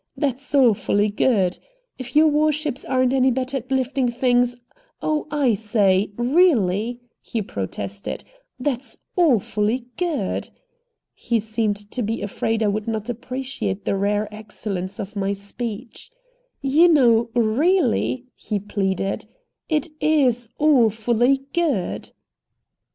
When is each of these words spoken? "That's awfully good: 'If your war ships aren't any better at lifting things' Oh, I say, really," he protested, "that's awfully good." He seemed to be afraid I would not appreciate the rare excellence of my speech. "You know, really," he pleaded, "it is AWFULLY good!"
"That's 0.17 0.55
awfully 0.55 1.11
good: 1.11 1.59
'If 1.99 2.15
your 2.15 2.25
war 2.25 2.51
ships 2.51 2.83
aren't 2.83 3.13
any 3.13 3.29
better 3.29 3.57
at 3.57 3.69
lifting 3.71 4.09
things' 4.09 4.57
Oh, 5.03 5.27
I 5.29 5.53
say, 5.53 6.09
really," 6.17 6.99
he 7.21 7.43
protested, 7.43 8.23
"that's 8.59 8.97
awfully 9.15 9.85
good." 9.97 10.49
He 11.13 11.39
seemed 11.39 11.91
to 11.91 12.01
be 12.01 12.23
afraid 12.23 12.63
I 12.63 12.67
would 12.67 12.87
not 12.87 13.11
appreciate 13.11 13.85
the 13.85 13.95
rare 13.95 14.27
excellence 14.33 14.97
of 14.99 15.15
my 15.15 15.33
speech. 15.33 16.09
"You 16.63 16.87
know, 16.87 17.29
really," 17.35 18.25
he 18.33 18.57
pleaded, 18.57 19.27
"it 19.69 19.89
is 19.99 20.49
AWFULLY 20.59 21.45
good!" 21.53 22.11